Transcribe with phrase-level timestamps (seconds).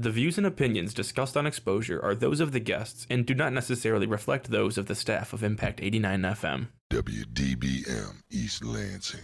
[0.00, 3.52] The views and opinions discussed on Exposure are those of the guests and do not
[3.52, 6.68] necessarily reflect those of the staff of Impact 89 FM.
[6.88, 9.22] WDBM East Lansing.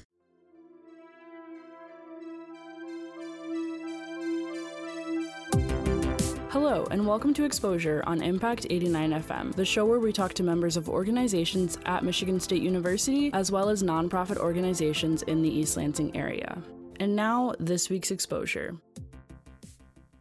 [6.50, 10.42] Hello, and welcome to Exposure on Impact 89 FM, the show where we talk to
[10.42, 15.76] members of organizations at Michigan State University, as well as nonprofit organizations in the East
[15.76, 16.60] Lansing area.
[16.98, 18.76] And now, this week's Exposure.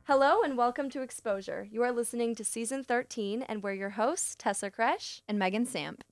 [0.06, 1.68] Hello and welcome to Exposure.
[1.72, 5.22] You are listening to season 13, and we're your hosts, Tessa Kresh.
[5.28, 6.04] and Megan Samp.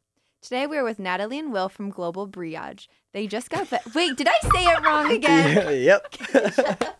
[0.41, 2.88] Today we are with Natalie and Will from Global Briage.
[3.11, 3.83] They just got back.
[3.93, 5.81] Wait, did I say it wrong again?
[5.83, 6.16] yep.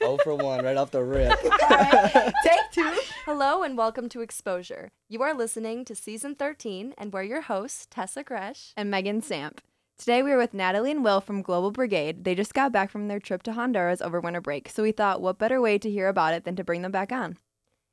[0.00, 1.38] oh for one, right off the rip.
[2.44, 3.00] Take two.
[3.26, 4.92] Hello and welcome to Exposure.
[5.08, 8.72] You are listening to season 13, and we're your hosts, Tessa Kresh.
[8.76, 9.60] And Megan Samp.
[9.98, 12.22] Today we are with Natalie and Will from Global Brigade.
[12.22, 15.20] They just got back from their trip to Honduras over winter break, so we thought
[15.20, 17.36] what better way to hear about it than to bring them back on.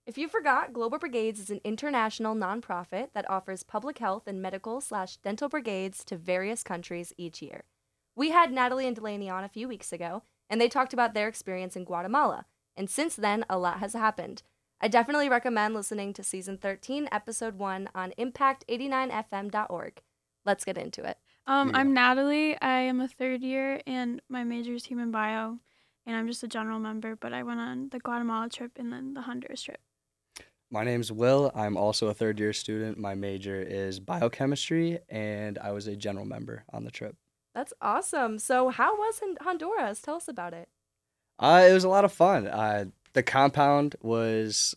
[0.05, 4.81] If you forgot, Global Brigades is an international nonprofit that offers public health and medical
[4.81, 7.64] slash dental brigades to various countries each year.
[8.16, 11.28] We had Natalie and Delaney on a few weeks ago, and they talked about their
[11.28, 12.45] experience in Guatemala.
[12.78, 14.44] And since then, a lot has happened.
[14.80, 20.02] I definitely recommend listening to season 13, episode 1 on impact89fm.org.
[20.45, 21.17] Let's get into it.
[21.47, 21.77] Um, Yeah.
[21.77, 22.59] I'm Natalie.
[22.61, 25.59] I am a third year, and my major is human bio,
[26.05, 27.15] and I'm just a general member.
[27.15, 29.79] But I went on the Guatemala trip and then the Honduras trip.
[30.71, 31.51] My name's Will.
[31.53, 32.97] I'm also a third year student.
[32.97, 37.16] My major is biochemistry, and I was a general member on the trip.
[37.53, 38.39] That's awesome.
[38.39, 40.01] So, how was Hon- Honduras?
[40.01, 40.67] Tell us about it.
[41.38, 42.47] Uh, it was a lot of fun.
[42.47, 44.75] Uh, the compound was,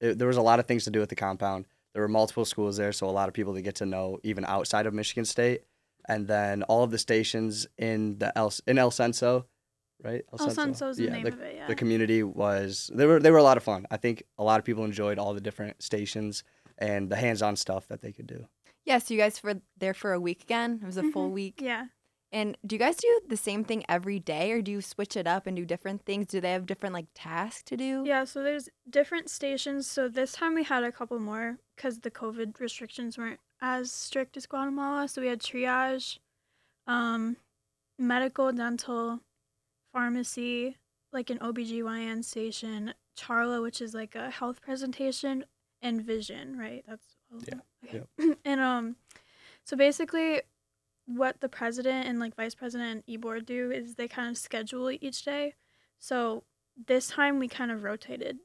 [0.00, 1.66] it, there was a lot of things to do with the compound.
[1.92, 4.44] There were multiple schools there, so a lot of people to get to know, even
[4.44, 5.62] outside of Michigan State.
[6.06, 9.44] And then all of the stations in the El, in El Censo,
[10.02, 10.22] right?
[10.32, 11.66] El Censo's the name the, of it, yeah.
[11.66, 13.86] the community was they were they were a lot of fun.
[13.90, 16.44] I think a lot of people enjoyed all the different stations
[16.78, 18.46] and the hands-on stuff that they could do.
[18.84, 20.80] Yeah, so you guys were there for a week again.
[20.82, 21.32] It was a full Mhm.
[21.32, 21.60] week.
[21.60, 21.86] Yeah.
[22.32, 25.26] And do you guys do the same thing every day, or do you switch it
[25.26, 26.26] up and do different things?
[26.26, 28.02] Do they have different like tasks to do?
[28.04, 28.24] Yeah.
[28.24, 29.86] So there's different stations.
[29.86, 34.36] So this time we had a couple more because the COVID restrictions weren't as strict
[34.36, 35.08] as Guatemala.
[35.08, 36.18] So we had triage,
[36.86, 37.36] um,
[37.98, 39.20] medical, dental,
[39.92, 40.76] pharmacy,
[41.12, 45.44] like an OBGYN station, Charla, which is like a health presentation,
[45.84, 46.82] and vision, right?
[46.88, 47.16] That's
[47.46, 48.00] Yeah?
[48.18, 48.36] Okay.
[48.44, 48.96] and um
[49.64, 50.40] so basically
[51.06, 54.90] what the president and like vice president and e-board do is they kind of schedule
[54.90, 55.54] each day.
[55.98, 56.44] So
[56.86, 58.38] this time we kind of rotated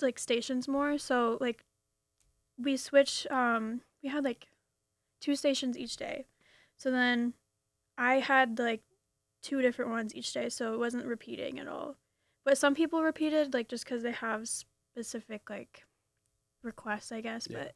[0.00, 0.96] like stations more.
[0.96, 1.64] So like
[2.56, 4.48] we switch um we had like
[5.20, 6.26] two stations each day.
[6.76, 7.34] So then
[7.96, 8.82] I had like
[9.42, 11.96] two different ones each day, so it wasn't repeating at all.
[12.44, 15.84] But some people repeated like just cuz they have specific like
[16.62, 17.58] requests, I guess, Yeah.
[17.58, 17.74] but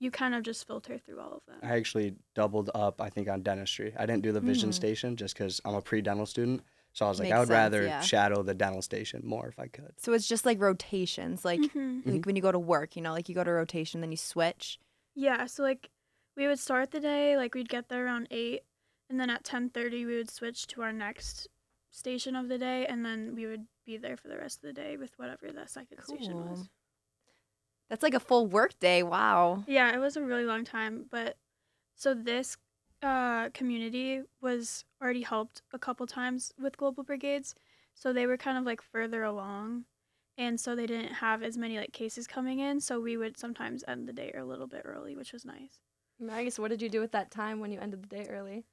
[0.00, 1.58] you kind of just filter through all of them.
[1.62, 3.92] I actually doubled up, I think, on dentistry.
[3.96, 4.74] I didn't do the vision Mhm.
[4.74, 6.62] station just because I'm a pre-dental student.
[6.92, 8.00] So I was like, Makes I would sense, rather yeah.
[8.00, 9.98] shadow the dental station more if I could.
[10.00, 12.06] So it's just like rotations, like Mhm.
[12.06, 14.16] like when you go to work, you know, like you go to rotation, then you
[14.16, 14.78] switch.
[15.18, 15.90] Yeah, so like
[16.36, 18.62] we would start the day like we'd get there around 8
[19.10, 21.48] and then at 10:30 we would switch to our next
[21.90, 24.72] station of the day and then we would be there for the rest of the
[24.72, 26.68] day with whatever the second station was.
[27.90, 29.02] That's like a full work day.
[29.02, 29.64] Wow.
[29.66, 31.36] Yeah, it was a really long time, but
[31.96, 32.56] so this
[33.02, 37.56] uh, community was already helped a couple times with global brigades,
[37.92, 39.86] so they were kind of like further along,
[40.38, 42.80] and so they didn't have as many like cases coming in.
[42.80, 45.80] So we would sometimes end the day a little bit early, which was nice.
[46.20, 48.64] Magus, what did you do with that time when you ended the day early?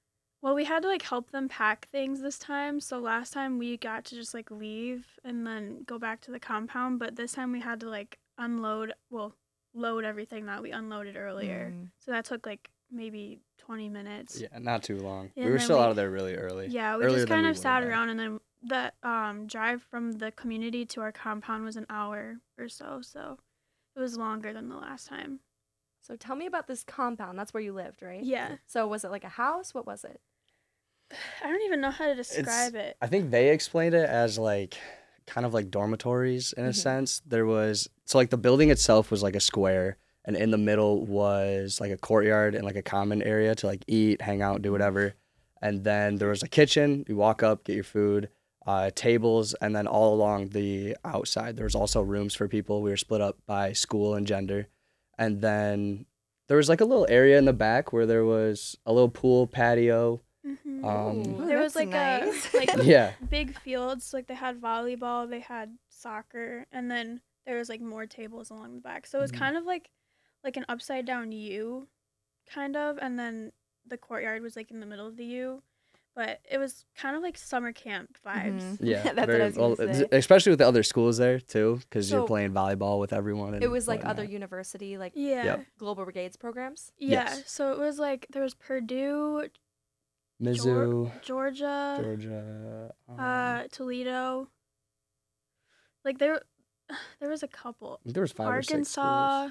[0.42, 2.80] Well, we had to like help them pack things this time.
[2.80, 6.40] So last time we got to just like leave and then go back to the
[6.40, 9.34] compound, but this time we had to like unload, well,
[9.74, 11.74] load everything that we unloaded earlier.
[11.76, 11.90] Mm.
[12.00, 14.40] So that took like maybe 20 minutes.
[14.40, 15.32] Yeah, not too long.
[15.36, 16.68] And we were still we- out of there really early.
[16.68, 17.90] Yeah, we Earlier just kind of would've sat been.
[17.90, 22.38] around and then the um drive from the community to our compound was an hour
[22.58, 23.38] or so, so
[23.96, 25.40] it was longer than the last time.
[26.02, 27.38] So, tell me about this compound.
[27.40, 28.24] That's where you lived, right?
[28.24, 28.58] Yeah.
[28.68, 29.74] So, was it like a house?
[29.74, 30.20] What was it?
[31.44, 32.98] I don't even know how to describe it.
[33.02, 34.76] I think they explained it as like
[35.28, 36.76] kind of like dormitories in a Mhm.
[36.76, 37.22] sense.
[37.26, 41.06] There was so like the building itself was like a square and in the middle
[41.06, 44.72] was like a courtyard and like a common area to like eat, hang out, do
[44.72, 45.14] whatever.
[45.62, 47.06] And then there was a kitchen.
[47.08, 48.30] You walk up, get your food,
[48.66, 52.82] uh, tables, and then all along the outside there was also rooms for people.
[52.82, 54.68] We were split up by school and gender.
[55.18, 56.06] And then
[56.48, 59.48] there was like a little area in the back where there was a little pool
[59.48, 60.86] patio Mhm.
[60.86, 62.54] Um, Ooh, there was like nice.
[62.54, 63.14] a like yeah.
[63.32, 64.14] big fields.
[64.14, 68.76] Like they had volleyball, they had soccer, and then there was like more tables along
[68.76, 69.08] the back.
[69.08, 69.38] So it was Mhm.
[69.40, 69.90] kind of like
[70.44, 71.88] like an upside down U,
[72.48, 73.54] kind of, and then
[73.88, 75.64] the courtyard was like in the middle of the U.
[76.16, 78.62] But it was kind of like summer camp vibes.
[78.62, 78.78] Mhm.
[78.82, 80.08] Yeah, That's what I was gonna well, say.
[80.14, 83.54] especially with the other schools there too, because So- you're playing volleyball with everyone.
[83.54, 85.44] And It was like other university, like Yeah.
[85.44, 85.66] Yep.
[85.78, 86.92] Global Brigades programs.
[86.98, 87.26] Yeah.
[87.26, 87.44] Yes.
[87.52, 89.50] So it was like there was Purdue,
[90.42, 92.94] Mizzou, Georgia, Georgia.
[93.10, 94.50] um, uh, Toledo.
[96.04, 96.42] Like there,
[97.20, 98.00] there was a couple.
[98.06, 99.50] there was five or six Arkansas.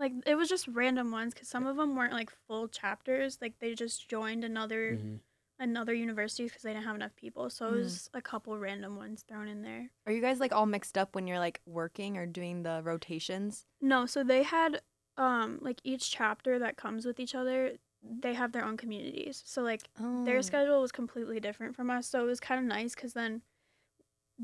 [0.00, 3.38] Like it was just random ones because some of them weren't like full chapters.
[3.40, 5.18] Like they just joined another Mhm.
[5.64, 7.50] Another university because they didn't have enough people.
[7.50, 9.90] So it was a couple random ones thrown in there.
[10.06, 13.66] Are you guys like all mixed up when you're like working or doing the rotations?
[13.80, 14.80] No, so they had
[15.16, 17.72] um like each chapter that comes with each other.
[18.02, 19.42] They have their own communities.
[19.46, 20.24] So like Oh.
[20.24, 22.06] their schedule was completely different from us.
[22.06, 23.42] So it was kind of nice because then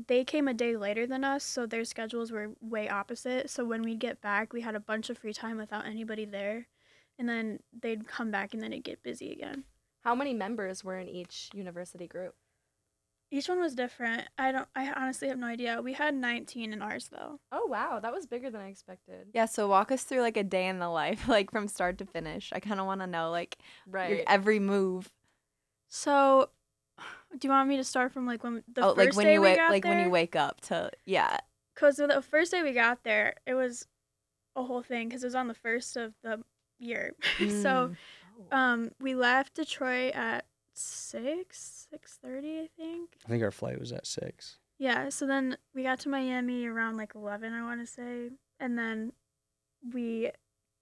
[0.07, 3.49] they came a day later than us, so their schedules were way opposite.
[3.49, 6.67] So when we'd get back, we had a bunch of free time without anybody there,
[7.19, 9.65] and then they'd come back and then it'd get busy again.
[10.03, 12.35] How many members were in each university group?
[13.33, 14.27] Each one was different.
[14.37, 14.67] I don't.
[14.75, 15.81] I honestly have no idea.
[15.81, 17.39] We had 19 in ours though.
[17.51, 19.27] Oh wow, that was bigger than I expected.
[19.33, 22.05] Yeah, so walk us through like a day in the life, like from start to
[22.05, 22.51] finish.
[22.53, 24.23] I kind of want to know like your Right.
[24.27, 25.09] every move.
[25.87, 26.49] So,
[27.37, 29.33] do you want me to start from like when the oh, first like when day
[29.35, 31.37] you we wake, got like when you wake up to yeah.
[31.75, 33.87] Cause the first day we got there, it was
[34.57, 36.41] a whole thing because it was on the first of the
[36.79, 37.13] year.
[37.37, 37.95] so, Mm.
[38.51, 43.17] Um, we left Detroit at six, six thirty, I think.
[43.25, 44.57] I think our flight was at six.
[44.79, 45.09] Yeah.
[45.09, 48.29] So then we got to Miami around like eleven, I want to say,
[48.59, 49.13] and then
[49.93, 50.31] we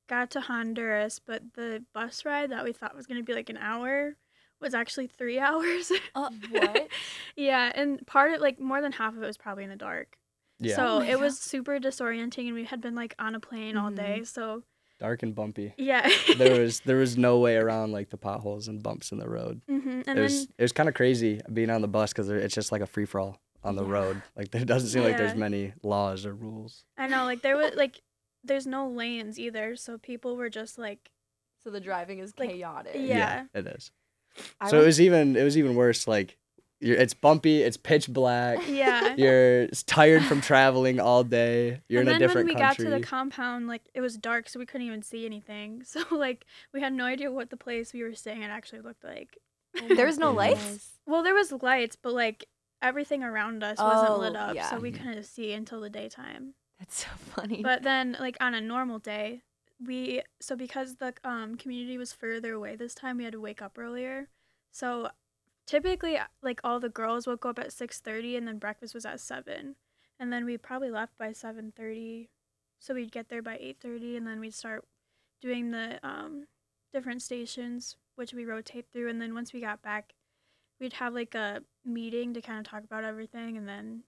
[0.07, 1.19] got to Honduras.
[1.19, 4.15] But the bus ride that we thought was gonna be like an hour
[4.61, 5.91] was actually three hours.
[6.15, 6.87] Uh, What?
[7.35, 10.17] yeah, and part of like more than half of it was probably in the dark.
[10.59, 13.39] Yeah, So Oh my it was super disorienting, and we had been like on a
[13.39, 13.95] plane all Mhm.
[13.95, 14.23] day.
[14.23, 14.63] So
[14.99, 15.73] dark and bumpy.
[15.77, 16.09] yeah.
[16.37, 19.61] there was there was no way around like the potholes and bumps in the road.
[19.67, 22.29] hmm And it then was it was kind of crazy being on the bus because
[22.29, 23.91] it's just like a free for all on the Yeah.
[23.91, 24.21] road.
[24.35, 26.83] Like there doesn't seem like there's many laws or rules.
[26.97, 28.01] I know like there was like
[28.43, 31.11] there's no lanes either, so people were just like
[31.63, 32.95] So the driving is Like, chaotic.
[32.95, 33.45] Yeah.
[33.53, 33.91] it is.
[34.61, 36.07] I so it was even it was even worse.
[36.07, 36.37] Like
[36.79, 38.59] you're, it's bumpy, it's pitch black.
[38.69, 39.15] yeah.
[39.17, 41.81] You're tired from traveling all day.
[41.87, 42.85] You're and in a then different when we country.
[42.85, 45.83] got to the compound, like it was dark, so we couldn't even see anything.
[45.85, 49.03] So like we had no idea what the place we were staying at actually looked
[49.03, 49.37] like.
[49.95, 50.97] There was no lights.
[51.05, 52.45] Well, there was lights, but like
[52.81, 54.69] everything around us wasn't lit Oh, up, yeah.
[54.69, 56.53] so we couldn't see until the daytime.
[56.79, 57.61] That's so funny.
[57.61, 59.41] But then, like on a normal day,
[59.85, 63.61] we so because the um community was further away this time, we had to wake
[63.61, 64.29] up earlier.
[64.71, 65.09] So
[65.69, 69.05] typically, uh, like all the girls woke up at six thirty, and then breakfast was
[69.05, 69.75] at seven,
[70.19, 72.29] and then we probably left by seven thirty,
[72.79, 74.85] so we'd get there by eight thirty, and then we'd start
[75.41, 76.47] doing the um
[76.91, 80.13] different stations, which we rotate through, and then once we got back,
[80.79, 84.03] we'd have like a meeting to kind of talk about everything, and then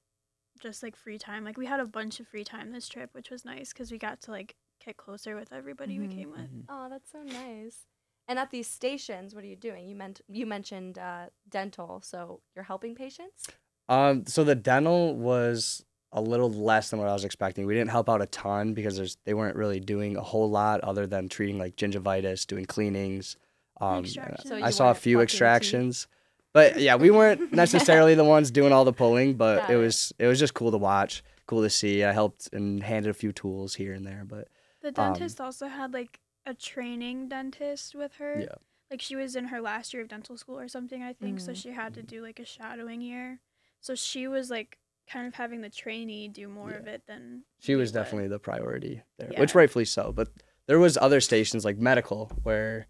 [0.60, 1.44] just like free time.
[1.46, 3.98] Like we had a bunch of free time this trip, which was nice because we
[3.98, 6.08] got to like get closer with everybody Mhm.
[6.08, 6.50] we came with.
[6.70, 7.86] Oh, that's so nice.
[8.28, 9.88] And at these stations, what are you doing?
[9.90, 13.48] You meant you mentioned uh, dental, so you're helping patients.
[13.90, 15.84] Um, so the dental was
[16.14, 17.66] a little less than what I was expecting.
[17.66, 20.82] We didn't help out a ton because there's they weren't really doing a whole lot
[20.82, 23.38] other than treating like gingivitis, doing cleanings.
[23.82, 26.08] Um, So I saw a few extractions,
[26.54, 29.34] but yeah, we weren't necessarily the ones doing all the pulling.
[29.36, 29.78] But Got it it.
[29.78, 32.04] was it was just cool to watch, cool to see.
[32.04, 34.48] I helped and handed a few tools here and there, but
[34.82, 38.40] The Um, dentist also had like a training dentist with her.
[38.42, 38.56] yeah,
[38.90, 41.40] Like she was in her last year of dental school or something, I think.
[41.40, 41.56] So Mhm.
[41.62, 43.40] she had to do like a shadowing year.
[43.80, 47.76] So she was like kind of having the trainee do more of it than she
[47.76, 48.00] was would.
[48.00, 50.12] definitely the priority there, which rightfully so.
[50.12, 50.30] But
[50.68, 52.88] there was other stations like medical where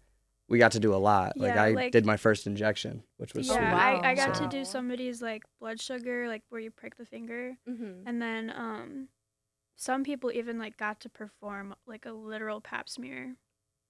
[0.48, 1.36] we got to do a lot.
[1.38, 3.62] Like Yeah, I like- did my first injection, which was Yeah, sweet.
[3.72, 4.00] wow.
[4.02, 7.06] I, I got So- to do somebody's like blood sugar, like where you prick the
[7.06, 7.56] finger.
[7.68, 8.06] Mm-hmm.
[8.06, 9.08] And then um
[9.76, 13.36] some people even like got to perform like a literal pap smear.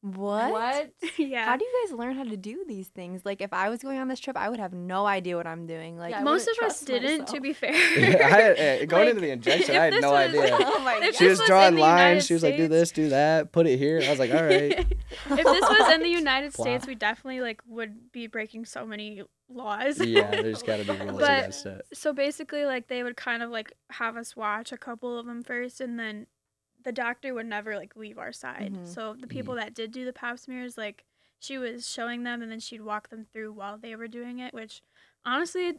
[0.03, 0.51] What?
[0.51, 0.91] What?
[1.19, 1.45] yeah.
[1.47, 3.25] How do you guys learn how to do these things?
[3.25, 5.67] Like, if I was going on this trip, I would have no idea what I'm
[5.67, 5.97] doing.
[5.97, 7.73] Like, Yeah, Most of us didn't, to be fair.
[7.99, 10.49] Yeah, I had, uh, going Like, into the injection, I had no was- idea.
[10.61, 12.01] oh my If She was was drawing lines.
[12.01, 14.43] United She was like, "Do this, do that, put it here." I was like, "All
[14.43, 14.87] right." if
[15.27, 15.37] this
[15.71, 16.65] was in the United Wow.
[16.65, 20.01] States, we definitely like would be breaking so many laws.
[20.05, 21.87] yeah, there's got to be rules But- against it.
[21.95, 25.43] so basically, like they would kind of like have us watch a couple of them
[25.45, 26.27] first, and then
[26.85, 28.75] the doctor would never like leave our side.
[28.75, 28.87] Mhm.
[28.87, 31.05] So the people that did do the pap smears, like
[31.39, 34.55] she was showing them and then she'd walk them through while they were doing it,
[34.55, 34.83] which
[35.25, 35.79] honestly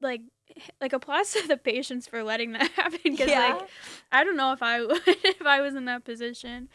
[0.00, 0.22] like
[0.80, 3.68] like applause to the patients for letting that happen because like
[4.12, 6.68] I don't know if I would if I was in that position.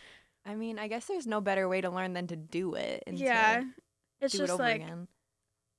[0.46, 3.04] I mean, I guess there's no better way to learn than to do it.
[3.06, 3.64] And yeah.
[4.22, 5.08] It's just it like again.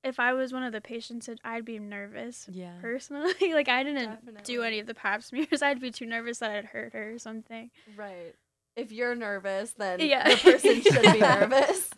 [0.03, 2.73] If I was one of the patients, I'd be nervous Yeah.
[2.81, 3.33] personally.
[3.53, 5.61] like I didn't do any of the pap smears.
[5.61, 7.71] I'd be too nervous that I'd hurt her or something.
[7.95, 8.35] Right.
[8.75, 10.29] If you're nervous, then Yeah.
[10.29, 11.89] the person should be nervous.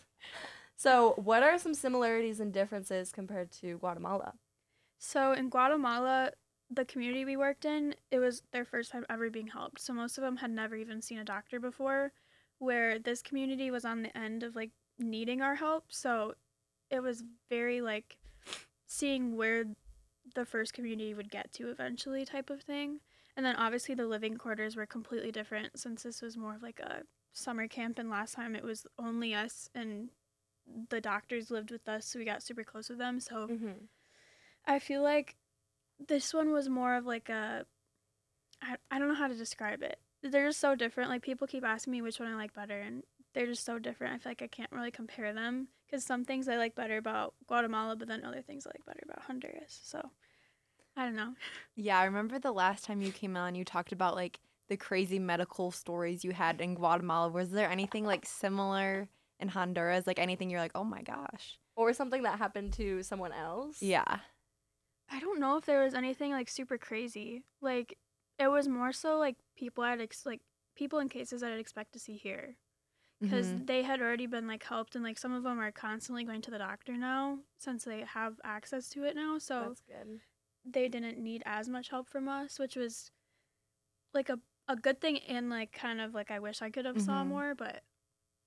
[0.77, 4.33] So, what are some similarities and differences compared to Guatemala?
[4.97, 6.31] So in Guatemala,
[6.69, 9.79] the community we worked in, it was their first time ever being helped.
[9.79, 12.11] So most of them had never even seen a doctor before,
[12.59, 15.85] where this community was on the end of like needing our help.
[15.89, 16.33] So
[16.89, 18.17] it was very like
[18.87, 19.65] seeing where
[20.35, 22.99] the first community would get to eventually type of thing.
[23.37, 26.79] And then obviously the living quarters were completely different since this was more of like
[26.79, 27.01] a
[27.33, 30.09] summer camp and last time it was only us and
[30.89, 33.19] the doctors lived with us so we got super close with them.
[33.19, 33.85] So Mm-hmm.
[34.65, 35.35] I feel like
[36.07, 37.65] this one was more of like a
[38.61, 39.99] I, I don't know how to describe it.
[40.23, 41.09] They're just so different.
[41.09, 43.03] Like people keep asking me which one I like better and
[43.35, 44.13] they're just so different.
[44.15, 47.35] I feel like I can't really compare them cuz some things I like better about
[47.45, 49.79] Guatemala but then other things I like better about Honduras.
[49.83, 50.09] So
[50.97, 51.35] I don't know.
[51.75, 54.39] Yeah, I remember the last time you came on, you talked about like
[54.69, 57.29] the crazy medical stories you had in Guatemala.
[57.29, 60.07] Was there anything like similar in Honduras?
[60.07, 61.59] Like anything you're like, oh my gosh?
[61.75, 63.81] Or something that happened to someone else?
[63.81, 64.19] Yeah.
[65.11, 67.43] I don't know if there was anything like super crazy.
[67.61, 67.97] Like
[68.39, 70.41] it was more so like people I'd ex- like
[70.75, 72.55] people in cases that I'd expect to see here.
[73.21, 73.65] Because Mhm.
[73.67, 76.51] they had already been like helped and like some of them are constantly going to
[76.51, 80.21] the doctor now since they have access to it now so That's good.
[80.65, 83.11] they didn't need as much help from us which was
[84.13, 87.01] like a, a good thing and like kind of like i wish i could have
[87.01, 87.27] saw Mhm.
[87.27, 87.83] more but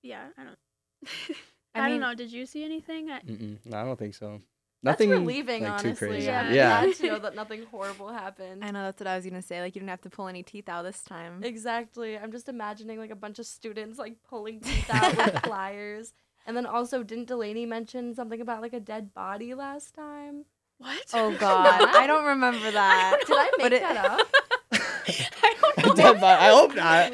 [0.03, 0.59] yeah i don't
[1.75, 3.21] I i, mean- don't know did you see anything I,
[3.65, 4.41] No, I don't think so.
[4.81, 5.91] That's Nothing relieving, like, honestly.
[5.91, 6.25] too crazy.
[6.27, 6.51] Yeah.
[6.51, 6.83] Yeah.
[6.85, 8.63] Glad to know that nothing horrible happened.
[8.63, 9.59] I know that's what I was gonna say.
[9.61, 11.43] Like you didn't have to pull any teeth out this time.
[11.43, 12.17] Exactly.
[12.17, 16.13] I'm just imagining like a bunch of students like pulling teeth out with pliers.
[16.47, 20.45] And then also, didn't Delaney mention something about like a dead body last time?
[20.77, 23.17] what Oh God, I don't remember that.
[23.27, 24.27] Did I But make it- that up?
[24.71, 27.13] i don't know Dead body- I hope not.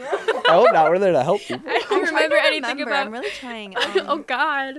[0.49, 0.89] I hope not.
[0.91, 1.67] We're there to help people.
[1.67, 1.81] i
[2.15, 2.91] I'm don't trying to remember anything remember.
[2.91, 3.73] about I'm really trying.
[4.07, 4.75] oh um, god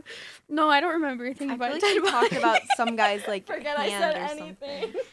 [0.49, 3.47] no i don't remember anything I about feel like she talked about some guy's like
[3.55, 4.95] Forget I said or anything.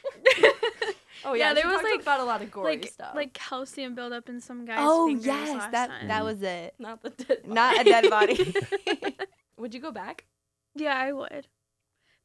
[1.26, 3.16] Oh Yeah, yeah, there was, talked like- about a lot of gory like stuff.
[3.16, 6.08] like calcium buildup in some guy's Oh yes, last that time.
[6.10, 6.74] that was it.
[6.80, 7.48] not the dead.
[7.48, 8.54] Not a dead body.
[9.58, 10.26] Would you go back?
[10.76, 11.48] Yeah, I would.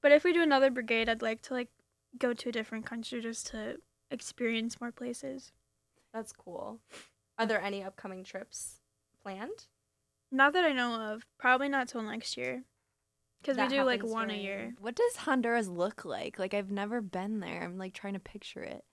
[0.03, 1.69] But if we do another brigade, I'd like to like
[2.19, 3.77] go to a different country just to
[4.11, 5.53] experience more places.
[6.13, 6.81] That's cool.
[7.39, 8.81] Are there any upcoming trips
[9.23, 9.67] planned?
[10.31, 11.25] Not that I know of.
[11.39, 12.65] Probably not till next year.
[13.41, 14.75] Because we do like happens one a year.
[14.81, 16.39] What does Honduras look like?
[16.39, 17.63] Like I've never been there.
[17.63, 18.85] I'm like trying to picture it.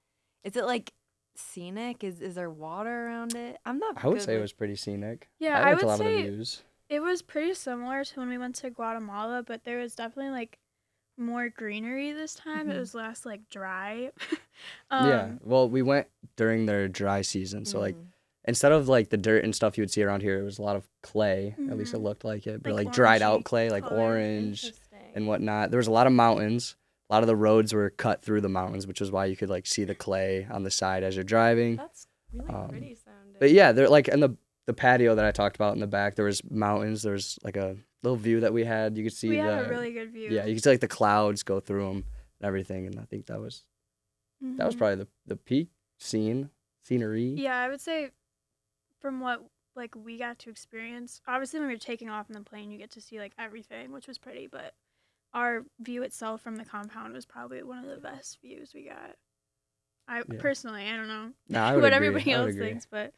[0.44, 0.94] Is it like
[1.36, 2.04] scenic?
[2.04, 3.58] Is is there water around it?
[3.66, 4.04] I'm not.
[4.04, 5.30] I would good say it was pretty scenic.
[5.40, 6.64] Yeah, I I liked a would lot of the say views.
[6.90, 10.60] it was pretty similar to when we went to Guatemala, but there was definitely like
[11.18, 12.70] more greenery this time.
[12.70, 12.80] It Mhm.
[12.80, 14.12] was less like dry.
[14.92, 15.24] yeah.
[15.24, 18.06] Um, Well, we went during their dry season, so like Mm.
[18.48, 20.62] Instead of like the dirt and stuff you would see around here, it was a
[20.62, 21.56] lot of clay.
[21.70, 22.04] At least it Mhm.
[22.04, 24.02] looked like it, but Like like, dried out clay, like color.
[24.02, 24.72] orange
[25.14, 25.72] and whatnot.
[25.72, 26.76] There was a lot of mountains.
[27.10, 29.50] A lot of the roads were cut through the mountains, which is why you could
[29.50, 31.76] like see the clay on the side as you're driving.
[31.76, 33.36] That's really Um, pretty sounding.
[33.40, 34.36] But yeah, they're like in the
[34.68, 36.16] the patio that I talked about in the back.
[36.16, 37.04] There was mountains.
[37.04, 38.98] There was like a little view that we had.
[38.98, 40.32] You could see we the had a really good view.
[40.32, 41.98] yeah, you could see like the clouds go through them
[42.40, 42.88] and everything.
[42.88, 43.64] And I think that was
[44.42, 44.78] that was Mhm.
[44.80, 46.50] probably the the peak scene
[46.82, 47.26] scenery.
[47.38, 48.10] Yeah, I would say
[49.06, 49.40] from what
[49.76, 51.22] like we got to experience.
[51.28, 53.92] Obviously, when we were taking off in the plane, you get to see like everything,
[53.92, 54.48] which was pretty.
[54.48, 54.74] But
[55.32, 59.16] our view itself from the compound was probably one of the best views we got.
[60.08, 60.40] I Yeah.
[60.40, 62.08] personally, I don't know No, I what agree.
[62.08, 63.14] everybody else thinks, but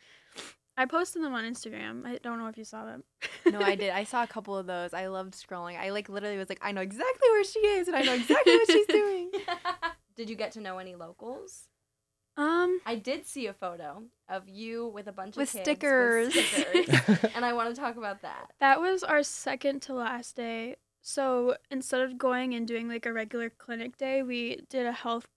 [0.75, 2.05] I posted them on Instagram.
[2.05, 3.03] I don't know if you saw them.
[3.49, 3.91] No, I did.
[3.91, 4.93] I saw a couple of those.
[4.93, 5.79] I loved scrolling.
[5.79, 8.53] I like literally was like, I know exactly where she is, and I know exactly
[8.57, 9.31] what she's doing.
[10.17, 11.67] Did you get to know any locals?
[12.37, 16.35] Um, I did see a photo of you with a bunch With of kids stickers.
[16.35, 18.51] with stickers, and I want to talk about that.
[18.59, 20.75] That was our second to last day.
[21.01, 25.27] So instead of going and doing like a regular clinic day, we did a health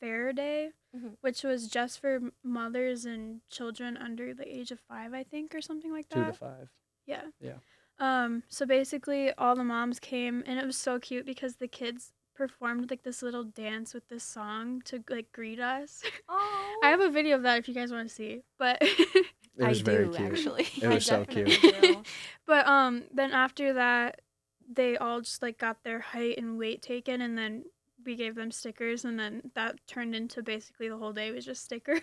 [0.00, 1.16] fair day, Mhm.
[1.20, 5.60] which was just for mothers and children under the age of five, I think, or
[5.60, 6.14] something like that.
[6.16, 6.32] Two that.
[6.32, 6.68] to five.
[7.06, 7.22] Yeah.
[7.40, 7.58] Yeah.
[7.98, 8.42] Um.
[8.48, 12.12] So basically, all the moms came, and it was so cute because the kids
[12.48, 16.02] performed like this little dance with this song to like greet us.
[16.28, 18.78] Oh, I have a video of that if you guys want to see, but
[19.56, 20.32] It was I very do cute.
[20.32, 20.68] actually.
[20.78, 21.60] It I was so cute.
[22.46, 24.22] But um, then after that,
[24.68, 27.64] they all just like got their height and weight taken, and then
[28.04, 31.62] we gave them stickers, and then that turned into basically the whole day was just
[31.62, 32.00] stickers.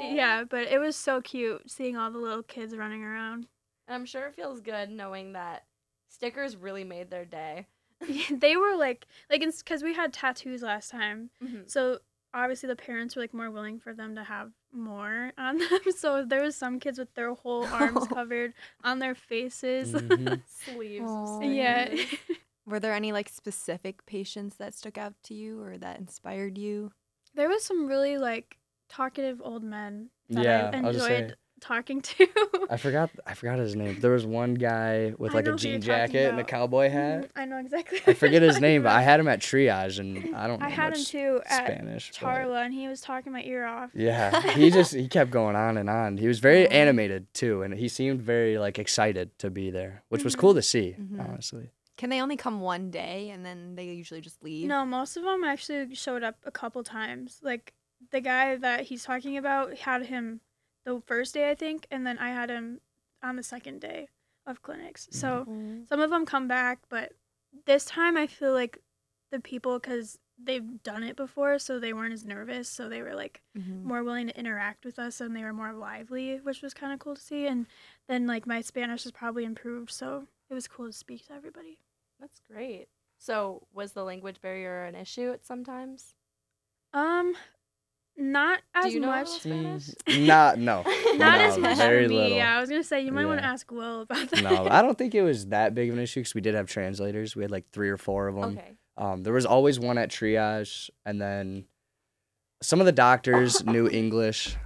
[0.00, 3.48] Yeah, but it was so cute seeing all the little kids running around.
[3.88, 5.64] And I'm sure it feels good knowing that
[6.08, 7.66] stickers really made their day.
[8.30, 11.70] they were like like because we had tattoos last time, Mhm.
[11.70, 11.98] so
[12.32, 15.68] obviously the parents were like more willing for them to have more on them.
[15.96, 19.92] So there was some kids with their whole arms covered on their faces.
[19.92, 20.42] Mhm.
[20.48, 21.08] Sleeves.
[21.08, 21.36] Aw.
[21.38, 21.94] of yeah.
[22.66, 26.92] Were there any like specific patients that stuck out to you or that inspired you?
[27.34, 28.58] There was some really like
[28.88, 32.26] talkative old men that Yeah, I I was gonna say- enjoyed talking to.
[32.70, 33.10] I forgot.
[33.26, 33.98] I forgot his name.
[34.00, 37.22] There was one guy with I like a jean talking jacket and a cowboy hat.
[37.24, 38.00] Mhm, I know exactly.
[38.06, 40.66] I forget his name, but I had him at triage, and I don't know.
[40.66, 42.12] I had him much too at Spanish.
[42.20, 43.90] but- Charla, and he was talking my ear off.
[43.94, 46.16] Yeah, he just he kept going on and on.
[46.18, 46.70] He was very Aw.
[46.70, 50.62] animated too, and he seemed very like excited to be there, which was cool to
[50.62, 50.96] see.
[51.00, 51.20] Mhm.
[51.28, 54.66] Honestly, Can they only come one day and then they usually just leave?
[54.68, 57.40] No, most of them actually showed up a couple times.
[57.42, 57.72] Like
[58.10, 60.40] the guy that he's talking about had him
[60.84, 62.80] the first day, I think, and then I had him
[63.22, 64.08] on the second day
[64.46, 65.08] of clinics.
[65.10, 65.88] So Mm.
[65.88, 67.12] some of them come back, but
[67.66, 68.78] this time I feel like
[69.30, 72.68] the people, because they've done it before, so they weren't as nervous.
[72.68, 73.84] So they were like Mhm.
[73.84, 76.98] more willing to interact with us and they were more lively, which was kind of
[76.98, 77.46] cool to see.
[77.46, 77.66] And
[78.08, 81.78] then like my Spanish has probably improved, so it was cool to speak to everybody.
[82.20, 82.88] That's great.
[83.16, 86.14] So, was the language barrier an issue at sometimes?
[86.92, 87.36] Um,
[88.16, 89.26] not as you know much.
[89.26, 89.88] little Spanish?
[90.06, 90.82] Mm, not no,
[91.16, 92.14] Not no, as much very me.
[92.16, 92.36] little.
[92.36, 94.42] Yeah, I was gonna say you might want to ask Will about that.
[94.42, 96.66] No, I don't think it was that big of an issue because we did have
[96.66, 97.34] translators.
[97.34, 98.58] We had like three or four of them.
[98.58, 98.72] Okay.
[98.96, 101.64] Um, there was always one at triage, and then
[102.62, 104.56] some of the doctors knew English.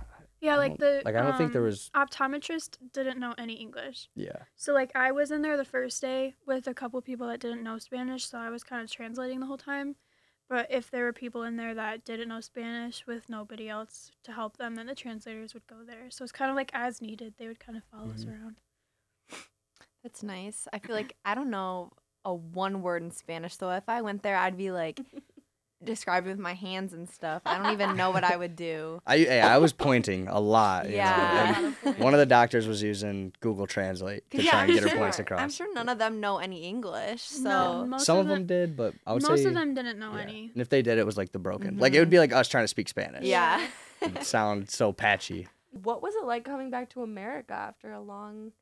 [0.41, 1.91] yeah, like the like I don't think there um, was.
[1.97, 4.09] optometrist didn't know any English.
[4.15, 7.41] Yeah, So like I was in there the first day with a couple people that
[7.41, 9.97] didn't know Spanish, so I was kind of translating the whole time.
[10.49, 14.33] But if there were people in there that didn't know Spanish with nobody else to
[14.33, 16.11] help them, then the translators would go there.
[16.11, 17.35] So it's kind of like as needed.
[17.37, 18.33] They would kind of follow us Mhm.
[18.33, 18.61] around.
[20.03, 20.67] That's nice.
[20.73, 21.91] I feel like I don't know
[22.25, 25.01] a one word in Spanish, so if I went there, I'd be like
[25.83, 27.43] describe it with my hands and stuff.
[27.47, 29.01] I don't even know what I would do.
[29.07, 30.87] I yeah, I was pointing a lot.
[30.87, 31.73] you know, Yeah.
[31.85, 34.91] and one of the doctors was using Google Translate to Yeah, try and I'm get
[34.91, 35.41] her points across.
[35.41, 38.47] I'm sure none of them know any English, so No, most Some of of them
[38.47, 40.23] did, but I would most say of them didn't know yeah.
[40.23, 40.51] any.
[40.53, 41.79] And if they did, it was like the broken.
[41.79, 42.01] Like it mm-hmm.
[42.03, 43.25] would be like us trying to speak Spanish.
[43.25, 43.67] yeah.
[44.01, 45.49] It'd sound so patchy.
[45.83, 48.53] What was it like coming back to America after a long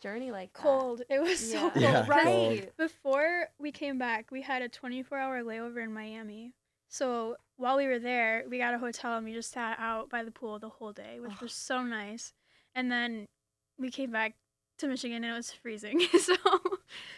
[0.00, 0.62] journey like that?
[0.62, 1.02] Cold.
[1.08, 1.70] It was so Yeah.
[1.70, 1.82] cold.
[1.82, 2.76] Yeah, Because Right.
[2.76, 6.52] Before we came back, we had a 24 hour layover in Miami.
[6.88, 10.22] So while we were there, we got a hotel and we just sat out by
[10.24, 12.32] the pool the whole day, which was so nice.
[12.74, 13.26] And then
[13.78, 14.34] we came back
[14.78, 16.00] to Michigan and it was freezing.
[16.20, 16.34] so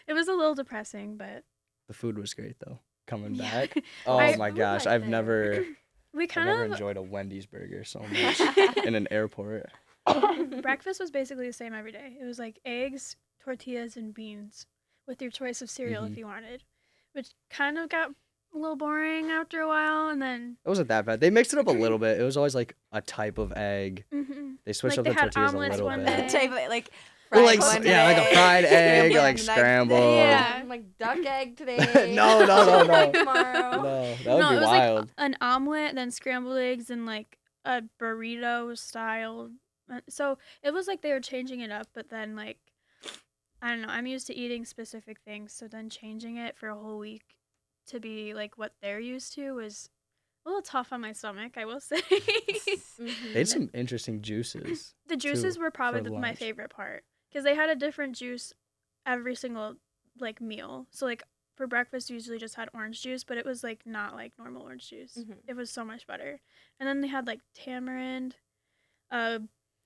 [0.06, 1.44] it was a little depressing, but
[1.88, 2.78] The food was great though.
[3.06, 3.50] Coming Yeah.
[3.66, 3.84] back.
[4.06, 5.10] Oh I- my Food gosh, I've there.
[5.10, 5.64] never
[6.14, 8.40] we I've kind never of enjoyed a Wendy's burger so much
[8.84, 9.66] in an airport.
[10.62, 12.16] breakfast was basically the same every day.
[12.20, 14.66] It was like eggs, tortillas, and beans
[15.06, 16.12] with your choice of cereal Mhm.
[16.12, 16.62] if you wanted,
[17.12, 18.10] which kind of got
[18.54, 20.08] a little boring after a while.
[20.08, 21.20] And then It wasn't that bad.
[21.20, 22.18] They mixed it up a little bit.
[22.20, 24.04] It was always like a type of egg.
[24.12, 24.56] mhm.
[24.64, 26.28] They switched Like, up they the had tortillas a little one bit.
[26.28, 26.28] day.
[26.28, 26.90] Type of, like
[27.30, 29.52] Well, fried like s- one yeah, like a fried egg, scrambled like the next day.
[29.52, 30.14] scrambled.
[30.16, 30.62] Yeah.
[30.66, 32.12] like duck egg today.
[32.14, 33.12] No, no, no, no.
[33.12, 33.70] Tomorrow.
[33.82, 34.98] No, that would no, be it was wild.
[35.00, 39.50] like an omelet, then scrambled eggs, and like a burrito style.
[39.90, 42.58] Uh, So it was like they were changing it up, but then like
[43.62, 43.88] I don't know.
[43.88, 47.36] I'm used to eating specific things, so then changing it for a whole week
[47.86, 49.88] to be like what they're used to was
[50.44, 51.52] a little tough on my stomach.
[51.56, 52.00] I will say.
[53.00, 53.32] Mhm.
[53.32, 54.94] they had some interesting juices.
[55.06, 58.52] the juices too, were probably the, my favorite part because they had a different juice
[59.06, 59.76] every single
[60.18, 60.86] like meal.
[60.90, 61.22] So like
[61.56, 64.90] for breakfast, usually just had orange juice, but it was like not like normal orange
[64.90, 65.16] juice.
[65.18, 65.36] Mhm.
[65.48, 66.40] It was so much better.
[66.78, 68.36] And then they had like tamarind,
[69.10, 69.38] uh,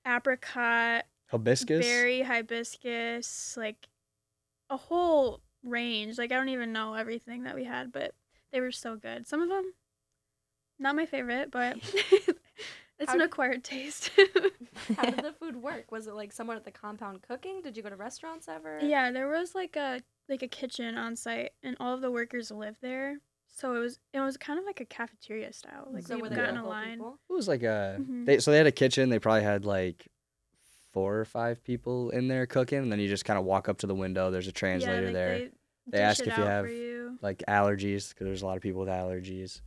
[0.05, 1.85] apricot, Hibiscus.
[1.85, 3.87] berry, hibiscus, like
[4.69, 6.17] a whole range.
[6.17, 8.13] Like I don't even know everything that we had, but
[8.51, 9.27] they were so good.
[9.27, 9.73] Some of them,
[10.79, 11.77] not my favorite, but
[12.99, 14.11] it's How an acquired taste.
[14.97, 15.91] How did the food work?
[15.91, 17.61] Was it like someone at the compound cooking?
[17.61, 18.79] Did you go to restaurants ever?
[18.81, 22.51] Yeah, there was like a like a kitchen on site, and all of the workers
[22.51, 23.17] lived there.
[23.51, 25.89] So it was it was kind of like a cafeteria style.
[25.91, 26.91] Like so we were would they got in a local line.
[26.97, 27.19] people?
[27.29, 27.97] It was like a.
[27.99, 28.25] Mhm.
[28.25, 29.09] They so they had a kitchen.
[29.09, 30.07] They probably had like
[30.93, 33.77] four or five people in there cooking, and then you just kind of walk up
[33.79, 34.31] to the window.
[34.31, 35.37] There's a translator yeah, like there.
[35.37, 35.49] They,
[35.87, 37.17] They dish ask it if you out have for you.
[37.21, 39.61] like allergies because there's a lot of people with allergies.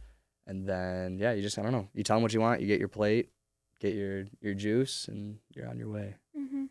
[0.46, 1.88] And then yeah, you just I don't know.
[1.94, 2.60] You tell them what you want.
[2.60, 3.30] You get your plate,
[3.80, 6.16] get your your juice, and you're on your way.
[6.34, 6.64] hmm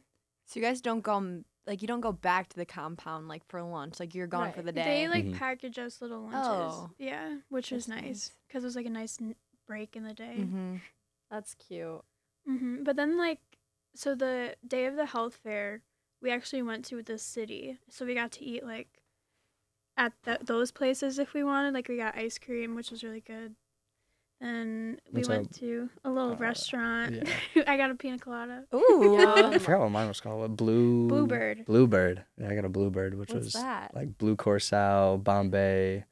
[0.45, 3.45] So you guys don't go m- like you don't go back to the compound like
[3.47, 3.99] for lunch.
[3.99, 4.83] Like you're gone for the day.
[4.83, 5.33] They like Mhm.
[5.37, 6.43] package us little lunches.
[6.45, 6.89] Oh.
[6.97, 8.31] Yeah, which was That's nice nice.
[8.47, 9.35] because it was like a nice n-
[9.67, 10.35] break in the day.
[10.39, 10.75] mm-hmm.
[11.31, 12.03] That's cute.
[12.45, 13.39] hmm But then like,
[13.95, 15.81] so the day of the health fair,
[16.21, 19.01] we actually went to the city, so we got to eat like
[19.95, 21.73] at th- those places if we wanted.
[21.73, 23.55] Like we got ice cream, which was really good.
[24.45, 25.53] And we What's went up?
[25.59, 27.15] to a little Uh, restaurant.
[27.55, 27.63] yeah.
[27.67, 28.65] I got a pina colada.
[28.75, 29.15] Ooh.
[29.53, 30.41] I forgot what mine was called.
[30.41, 31.07] What blue?
[31.07, 31.65] Bluebird.
[31.65, 32.25] Bluebird.
[32.37, 33.95] Yeah, I got a bluebird, which What's was that?
[33.95, 36.03] like blue curacao, Bombay.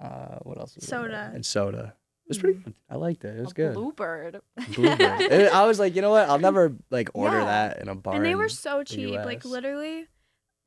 [0.00, 0.74] Uh, what else?
[0.74, 1.00] Was in there?
[1.08, 1.30] Soda.
[1.34, 1.94] and soda.
[2.24, 2.74] It was pretty good.
[2.90, 3.36] I liked it.
[3.38, 3.74] It was a good.
[3.74, 4.40] bluebird.
[4.74, 5.20] Bluebird.
[5.20, 6.28] It- I was like, you know what?
[6.28, 7.44] I'll never like order Yeah.
[7.44, 8.16] that in a bar.
[8.16, 9.14] and they were in- so cheap.
[9.14, 10.08] Like literally,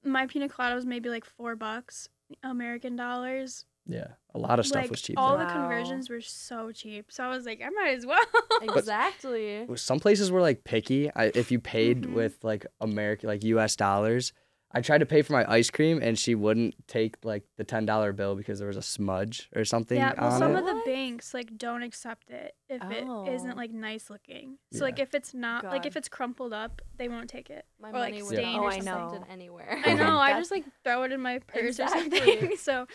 [0.06, 2.08] my pina colada was maybe like four bucks
[2.44, 3.66] American dollars.
[3.90, 5.18] Yeah, a lot of stuff like was cheap.
[5.18, 5.46] all there.
[5.48, 5.60] the Wow.
[5.62, 7.12] conversions were so cheap.
[7.12, 8.24] So I was like, I might as well.
[8.62, 9.68] exactly.
[9.76, 11.10] Some places were like picky.
[11.16, 12.14] I, if you paid Mhm.
[12.14, 13.76] with like American, like U.S.
[13.76, 14.34] dollars,
[14.72, 17.88] I tried to pay for my ice cream and she wouldn't take like the ten
[17.88, 20.60] dollar bill because there was a smudge or something yeah, well, on some it.
[20.60, 20.86] of the What?
[20.86, 23.28] banks like don't accept it if it Oh.
[23.34, 24.60] isn't like nice looking.
[24.72, 24.84] So Yeah.
[24.84, 27.66] like if it's not like if it's crumpled up, they won't take it.
[27.82, 29.22] My or like money would stained Oh, or I something.
[29.22, 29.28] know.
[29.28, 29.82] anywhere.
[29.84, 30.18] I know.
[30.20, 32.56] I just like throw it in my purse or something.
[32.60, 32.86] so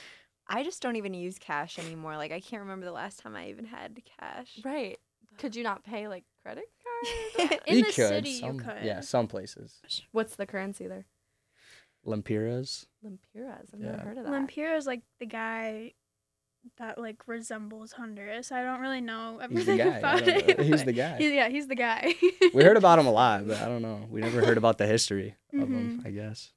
[0.46, 2.16] I just don't even use cash anymore.
[2.16, 4.60] Like I can't remember the last time I even had cash.
[4.64, 4.98] right.
[5.38, 6.64] Could you not pay like credit
[7.38, 7.60] card?
[7.66, 8.84] in you the could, city some, you could.
[8.84, 9.80] Yeah, some places.
[10.12, 11.06] What's the currency there?
[12.06, 12.86] Lempiras.
[13.04, 13.72] Lempiras.
[13.74, 13.90] I've Yeah.
[13.92, 14.32] never heard of that.
[14.32, 15.92] Lempira is like the guy
[16.78, 18.52] that like resembles Honduras.
[18.52, 19.98] I don't really know He's the everything guy.
[19.98, 20.60] About it.
[20.60, 21.16] He's the guy.
[21.16, 22.14] he- yeah, he's the guy.
[22.52, 24.06] We heard about him a lot, but I don't know.
[24.10, 26.00] We never heard about the history of him.
[26.02, 26.06] Mhm.
[26.06, 26.52] I guess.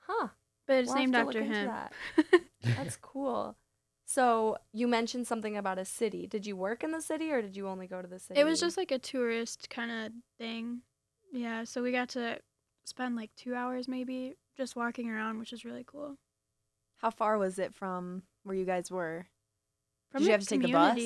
[0.00, 0.28] Huh.
[0.66, 1.66] But it's We'll named after him.
[1.66, 1.92] that.
[2.62, 3.56] That's cool.
[4.04, 6.26] So you mentioned something about a city.
[6.26, 8.38] Did you work in the city or did you only go to the city?
[8.40, 10.82] It was just like a tourist kind of thing.
[11.32, 12.38] Yeah, so we got to
[12.84, 16.16] spend like two hours maybe just walking around, which is really cool.
[16.98, 19.26] How far was it from where you guys were?
[20.12, 20.98] From Did you have to take the bus?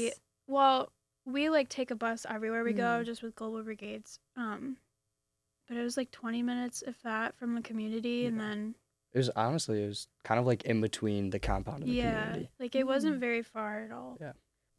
[0.46, 0.92] Well,
[1.24, 3.06] we like take a bus everywhere we go, Mm.
[3.06, 4.18] just with Global Brigades.
[4.36, 4.76] Um,
[5.68, 8.74] but it was like 20 minutes, if that, from the community, and then
[9.12, 12.26] It was honestly, it was kind of like in between the compound and the yeah,
[12.30, 12.50] community.
[12.58, 13.20] like it wasn't Mm.
[13.20, 14.18] very far at all.
[14.20, 14.32] Yeah.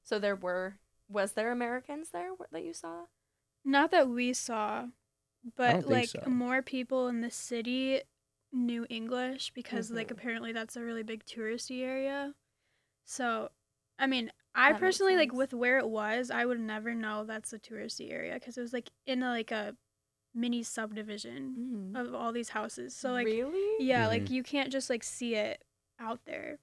[0.04, 0.76] So there were
[1.10, 3.06] was there Americans there that you saw?
[3.64, 4.88] Not that we saw,
[5.56, 6.24] but like so.
[6.28, 8.02] more people in the city
[8.52, 10.18] knew English because like Mhm.
[10.18, 12.34] apparently that's a really big touristy area.
[13.06, 13.52] So,
[14.00, 17.54] I mean, I That personally like with where it was, I would never know that's
[17.54, 19.76] a touristy area because it was like in a, like a
[20.34, 22.00] mini subdivision Mm.
[22.00, 22.96] of all these houses.
[22.96, 23.86] So like really?
[23.86, 24.30] yeah, like Mhm.
[24.32, 25.64] you can't just like see it
[26.00, 26.60] out there.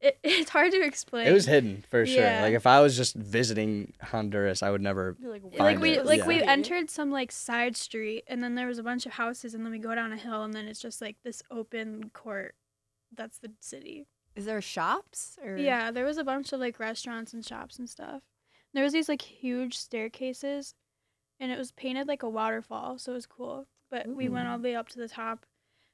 [0.00, 1.26] It, it's hard to explain.
[1.26, 2.22] It was hidden for sure.
[2.22, 2.42] Yeah.
[2.42, 5.16] Like if I was just visiting Honduras, I would never.
[5.20, 8.66] You're like, like we it, like we entered some like side street and then there
[8.66, 10.80] was a bunch of houses and then we go down a hill and then it's
[10.80, 12.54] just like this open court
[13.14, 17.32] that's the city Is there shops or yeah there was a bunch of like restaurants
[17.32, 18.22] and shops and stuff
[18.74, 20.74] there was these like huge staircases
[21.40, 24.58] and it was painted like a waterfall so it was cool but we went all
[24.58, 25.46] the way up to the top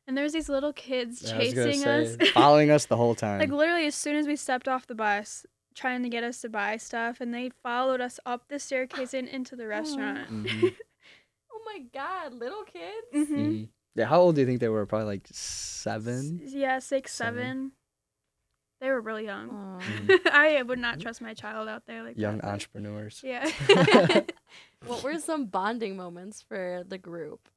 [0.07, 2.97] and there was these little kids I was gonna chasing say, us following us the
[2.97, 3.39] whole time.
[3.41, 6.49] like literally as soon as we stepped off the bus trying to get us to
[6.49, 10.75] buy stuff and they followed us up the staircase and into the restaurant Mhm.
[11.55, 13.29] Oh my god, little kids?
[13.31, 13.69] hmm Mhm.
[13.95, 14.85] Yeah, how old do you think they were?
[14.87, 16.41] Probably like seven.
[16.45, 17.39] Yeah, six, Seven.
[17.39, 17.73] seven.
[18.81, 19.81] They were really young.
[20.33, 22.47] I would not trust my child out there like Young that.
[22.47, 23.21] entrepreneurs.
[23.23, 23.49] Yeah.
[24.87, 27.49] What were some bonding moments for the group?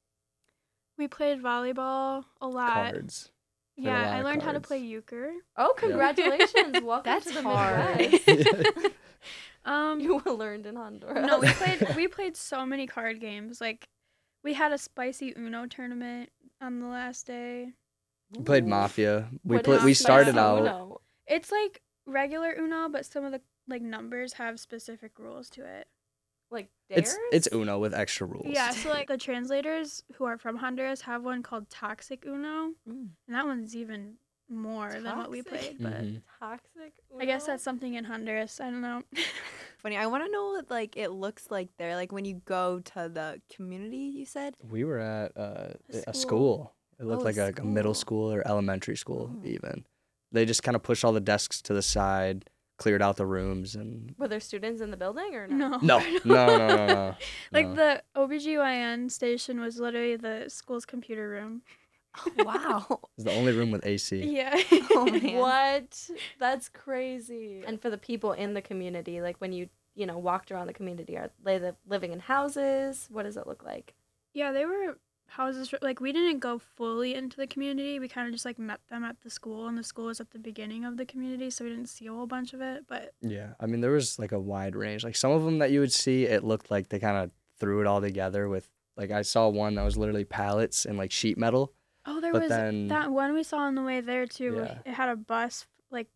[0.97, 2.93] we played volleyball a lot.
[2.93, 3.31] Cards.
[3.77, 5.33] Played Yeah, lot I of learned how to play euchre.
[5.57, 6.79] Oh, congratulations.
[6.83, 7.97] Welcome That's to the hard.
[7.97, 8.93] Midwest.
[9.65, 11.25] Um you learned in Honduras.
[11.25, 13.59] no, we played we played so many card games.
[13.59, 13.89] Like
[14.43, 16.29] we had a spicy Uno tournament
[16.61, 17.73] on the last day.
[18.37, 19.27] We played Mafia.
[19.43, 19.83] We What played.
[19.83, 20.59] We started out.
[20.59, 21.01] Uno?
[21.25, 25.87] It's like regular Uno, but some of the like numbers have specific rules to it.
[26.51, 27.15] Like dares?
[27.31, 28.45] It's it's Uno with extra rules.
[28.47, 33.09] Yeah, so like the translators who are from Honduras have one called Toxic Uno, Mm.
[33.27, 34.15] and that one's even
[34.47, 35.59] more than what we Toxic?
[35.59, 35.77] played.
[35.81, 36.21] But Mhm.
[36.39, 36.93] toxic.
[37.19, 38.59] I guess that's something in Honduras.
[38.61, 39.01] I don't know.
[39.79, 39.97] Funny.
[39.97, 41.95] I want to know what like it looks like there.
[41.95, 44.55] Like when you go to the community, you said.
[44.69, 46.13] We were at uh, A a school.
[46.13, 46.75] school.
[46.99, 48.29] It looked Oh, like a, a middle school.
[48.29, 49.45] school or elementary school Oh.
[49.45, 49.85] even.
[50.31, 53.75] They just kind of pushed all the desks to the side, cleared out the rooms,
[53.75, 55.79] and Were there students in the building or no?
[55.81, 55.99] no.
[55.99, 57.15] no, no, no, no, no.
[57.51, 57.75] Like no.
[57.75, 61.61] the OBGYN station was literally the school's computer room.
[62.37, 63.01] wow.
[63.17, 64.23] It's the only room with AC.
[64.23, 64.61] Yeah.
[64.91, 65.35] Oh, man.
[65.35, 66.09] What?
[66.39, 67.63] That's crazy.
[67.67, 70.73] And for the people in the community, like when you you know, walked around the
[70.73, 71.17] community?
[71.17, 73.07] Are they living in houses?
[73.09, 73.93] What does it look like?
[74.33, 77.99] Yeah, they were houses for, like we didn't go fully into the community.
[77.99, 80.31] We kind of just like met them at the school, and the school was at
[80.31, 82.85] the beginning of the community, so we didn't see a whole bunch of it.
[82.87, 85.03] But Yeah, I mean there was like a wide range.
[85.03, 87.81] Like some of them that you would see, it looked like they kind of threw
[87.81, 91.37] it all together with like I saw one that was literally pallets and like sheet
[91.37, 91.73] metal.
[92.05, 94.55] oh, there But was then- that one we saw on the way there too.
[94.63, 94.77] Yeah.
[94.85, 96.07] It had a bus like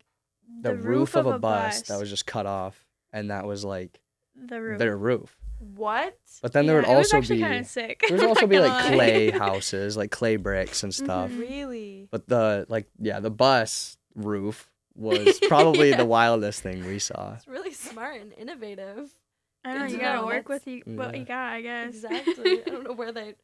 [0.62, 4.00] The, roof, of, a bus, that was just cut off, and that was like
[4.34, 4.78] the roof.
[4.78, 5.36] their roof.
[5.60, 6.16] What?
[6.42, 8.02] But then there Yeah, would it was also actually be kind of sick.
[8.08, 8.94] there would also be like lie.
[8.96, 11.30] clay houses, like clay bricks and stuff.
[11.30, 11.38] Mhm.
[11.40, 12.08] Really?
[12.10, 15.96] But the like yeah, the bus roof was probably Yeah.
[15.98, 17.34] the wildest thing we saw.
[17.34, 19.10] It's really smart and innovative.
[19.64, 19.86] I don't know.
[19.88, 21.20] You Yeah, gotta work with you, what Yeah.
[21.20, 21.88] you got, I guess.
[21.94, 22.62] Exactly.
[22.66, 23.34] I don't know where they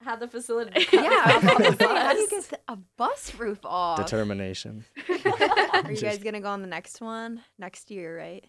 [0.00, 0.84] had the facility.
[0.92, 3.98] Yeah, I was the how do you get a bus roof off?
[3.98, 4.84] Determination.
[5.08, 8.44] Are you guys gonna go on the next one next year, right?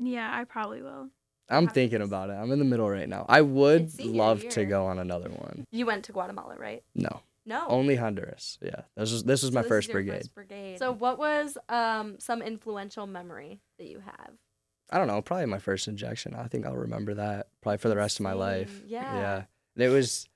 [0.00, 1.08] yeah, I probably will.
[1.48, 1.72] I'm Happens.
[1.74, 2.34] thinking about it.
[2.34, 3.24] I'm in the middle right now.
[3.28, 5.64] I would It's senior love to go on another one.
[5.70, 6.82] You went to Guatemala, right?
[6.94, 7.66] No, No.
[7.68, 8.58] only Honduras.
[8.60, 10.16] Yeah, this was this was So my this is first your brigade.
[10.18, 10.78] first brigade.
[10.78, 14.32] So, what was um some influential memory that you have?
[14.90, 16.34] I don't know, probably my first injection.
[16.34, 18.82] I think I'll remember that probably for the rest of my life.
[18.86, 19.14] Yeah.
[19.16, 19.42] Yeah.
[19.76, 20.28] And it was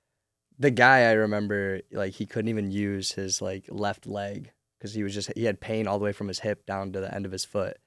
[0.58, 5.02] the guy I remember like he couldn't even use his like left leg because he
[5.02, 7.26] was just he had pain all the way from his hip down to the end
[7.26, 7.78] of his foot.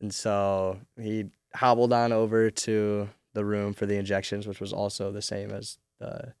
[0.00, 5.12] And so he hobbled on over to the room for the injections, which was also
[5.12, 6.34] the same as the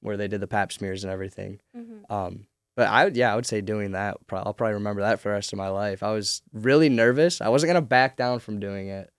[0.00, 1.60] where they did the pap smears and everything.
[1.76, 2.12] Mm-hmm.
[2.12, 2.46] Um,
[2.76, 4.18] but I would, yeah, I would say doing that.
[4.30, 6.02] I'll probably remember that for the rest of my life.
[6.02, 7.40] I was really nervous.
[7.40, 9.10] I wasn't gonna back down from doing it,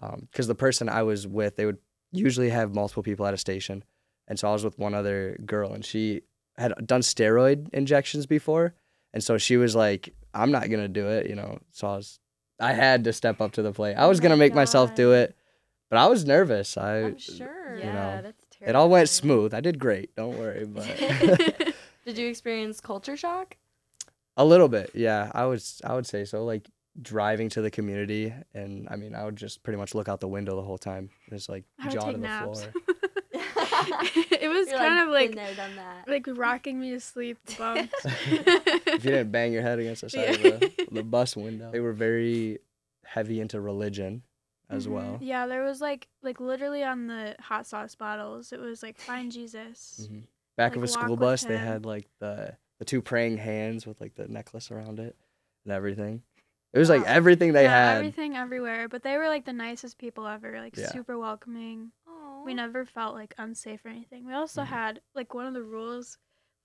[0.00, 1.78] because the person I was with, they would
[2.12, 3.82] usually have multiple people at a station,
[4.28, 6.22] and so I was with one other girl, and she
[6.56, 8.74] had done steroid injections before,
[9.12, 11.58] and so she was like, "I'm not gonna do it," you know.
[11.72, 12.20] So I was,
[12.60, 13.94] I had to step up to the plate.
[13.94, 15.36] I Oh was gonna my make myself do it,
[15.90, 16.76] but I was nervous.
[16.76, 17.74] I, I'm sure.
[17.76, 18.70] you yeah, know, that's terrible.
[18.70, 19.54] it all went smooth.
[19.54, 20.14] I did great.
[20.16, 20.86] Don't worry, but.
[22.04, 23.56] Did you experience culture shock?
[24.36, 25.30] A little bit, yeah.
[25.34, 26.44] I was I would say so.
[26.44, 26.68] Like
[27.00, 30.26] driving to the community and I mean I would just pretty much look out the
[30.28, 31.10] window the whole time.
[31.30, 32.62] Just like I jaw to the naps.
[32.62, 32.72] floor.
[33.56, 36.08] it was You're kind of like been there, done that.
[36.08, 37.38] like rocking me to sleep.
[37.58, 37.92] Bumps.
[38.04, 40.48] if you didn't bang your head against the side Yeah.
[40.52, 41.70] of the, the bus window.
[41.70, 42.58] They were very
[43.04, 44.22] heavy into religion
[44.70, 44.90] as Mhm.
[44.90, 45.18] well.
[45.20, 49.32] Yeah, there was like like literally on the hot sauce bottles, it was like find
[49.32, 50.08] Jesus.
[50.10, 50.22] Mhm.
[50.56, 54.14] Back of a school bus, they had like the the two praying hands with like
[54.14, 55.16] the necklace around it
[55.64, 56.22] and everything.
[56.74, 57.96] It was like everything they yeah, had.
[57.96, 60.90] everything everywhere, but they were like the nicest people ever, like Yeah.
[60.92, 61.92] super welcoming.
[62.40, 62.44] Aw.
[62.44, 64.26] We never felt like unsafe or anything.
[64.26, 64.66] We also Mhm.
[64.66, 66.18] had like one of the rules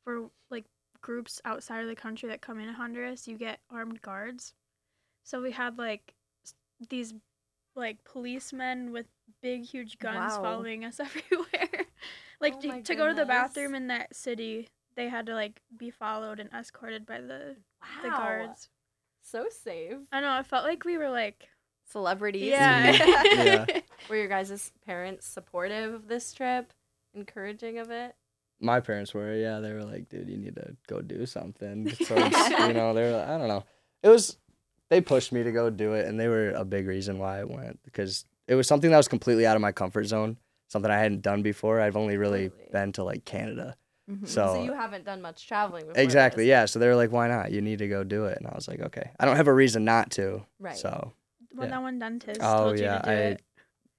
[0.03, 0.65] for like
[1.01, 4.53] groups outside of the country that come into Honduras, you get armed guards.
[5.23, 6.13] So we had like
[6.89, 7.13] these
[7.75, 9.07] like policemen with
[9.41, 10.41] big huge guns Wow.
[10.43, 11.86] following us everywhere.
[12.41, 15.62] like Oh to, to go to the bathroom in that city, they had to like
[15.77, 17.55] be followed and escorted by the
[18.03, 18.69] the guards.
[19.21, 19.97] So safe.
[20.12, 21.49] I know, it felt like we were like
[21.86, 22.49] Celebrities.
[22.49, 22.91] yeah.
[23.33, 23.65] Yeah.
[24.10, 26.74] Were your guys' parents supportive of this trip?
[27.13, 28.16] Encouraging of it?
[28.60, 32.16] my parents were yeah they were like dude you need to go do something so
[32.16, 33.66] you know they were like, i don't know
[34.04, 34.38] it was
[34.89, 37.44] they pushed me to go do it and they were a big reason why i
[37.44, 40.38] went because it was something that was completely out of my comfort zone
[40.70, 42.70] something i hadn't done before i've only really Totally.
[42.72, 43.76] been to like canada
[44.10, 44.28] Mhm.
[44.30, 46.02] so, So you haven't done much traveling before.
[46.02, 46.50] exactly this.
[46.50, 48.52] yeah so they were like why not you need to go do it and i
[48.56, 50.78] was like okay i don't have a reason not to Right.
[50.78, 51.12] so
[51.54, 51.72] Well, Yeah.
[51.72, 53.42] that one dentist oh told you yeah to do i it.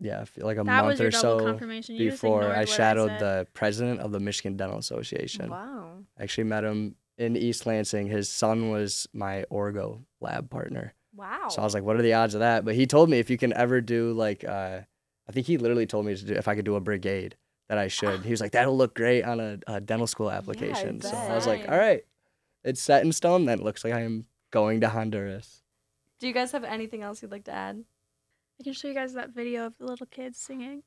[0.00, 1.94] Yeah I feel like a That month or so confirmation.
[1.96, 5.98] You just before i shadowed the president of the michigan dental association Wow.
[6.18, 8.08] I actually met him in East Lansing.
[8.08, 10.94] His son was my orgo lab partner.
[11.14, 11.46] Wow.
[11.48, 12.64] So I was like, what are the odds of that?
[12.64, 14.80] But he told me if you can ever do like, uh,
[15.28, 17.36] I think he literally told me to do, if I could do a brigade
[17.68, 18.24] that I should.
[18.24, 21.00] He was like, that'll look great on a, a dental school application.
[21.00, 22.04] so I was like, all right,
[22.64, 23.44] it's set in stone.
[23.44, 25.62] Then it looks like I am going to Honduras.
[26.18, 27.84] Do you guys have anything else you'd like to add?
[28.60, 30.82] I can show you guys that video of the little kids singing.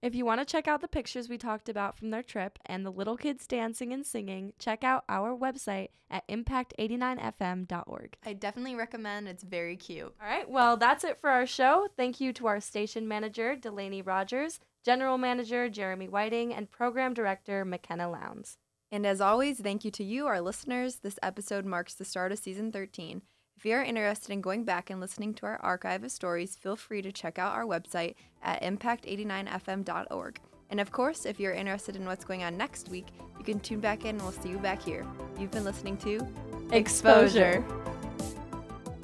[0.00, 2.86] If you want to check out the pictures we talked about from their trip and
[2.86, 8.16] the little kids dancing and singing, check out our website at impact89fm.org.
[8.24, 9.26] I definitely recommend.
[9.26, 10.14] It's very cute.
[10.22, 11.88] All right, well, that's it for our show.
[11.96, 17.64] Thank you to our station manager, Delaney Rogers, general manager, Jeremy Whiting, and program director,
[17.64, 18.56] McKenna Lowndes.
[18.92, 21.00] And as always, thank you to you, our listeners.
[21.02, 23.22] This episode marks the start of season 13.
[23.58, 26.76] If you are interested in going back and listening to our archive of stories, feel
[26.76, 30.38] free to check out our website at impact89fm.org.
[30.70, 33.80] And of course, if you're interested in what's going on next week, you can tune
[33.80, 35.04] back in and we'll see you back here.
[35.40, 36.24] You've been listening to
[36.70, 37.64] Exposure.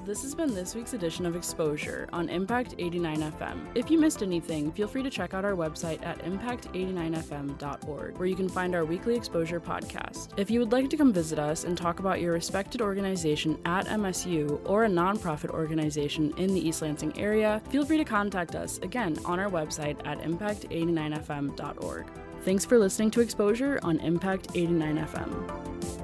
[0.05, 3.59] This has been this week's edition of Exposure on Impact 89 FM.
[3.75, 8.37] If you missed anything, feel free to check out our website at impact89fm.org, where you
[8.37, 10.29] can find our weekly Exposure podcast.
[10.37, 13.87] If you would like to come visit us and talk about your respected organization at
[13.87, 18.77] MSU or a nonprofit organization in the East Lansing area, feel free to contact us
[18.83, 22.07] again on our website at impact89fm.org.
[22.43, 26.04] Thanks for listening to Exposure on Impact 89 FM.